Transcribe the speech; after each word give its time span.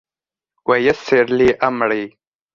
ويسر 0.67 1.25
لي 1.25 1.49
أمري 1.51 2.17